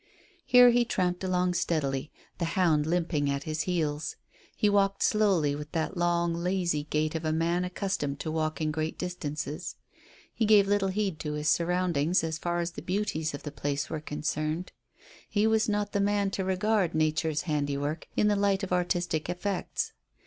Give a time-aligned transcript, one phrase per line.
[0.47, 4.15] Here he tramped along steadily, the hound limping at his heels.
[4.57, 8.97] He walked slowly, with that long, lazy gait of a man accustomed to walking great
[8.97, 9.75] distances.
[10.33, 13.91] He gave little heed to his surroundings as far as the beauties of the place
[13.91, 14.71] were concerned.
[15.29, 19.93] He was not the man to regard Nature's handiwork in the light of artistic effects.